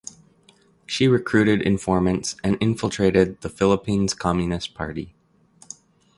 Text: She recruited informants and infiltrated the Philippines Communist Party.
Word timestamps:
She 0.87 1.07
recruited 1.07 1.61
informants 1.61 2.35
and 2.43 2.57
infiltrated 2.59 3.39
the 3.41 3.49
Philippines 3.49 4.15
Communist 4.15 4.73
Party. 4.73 5.13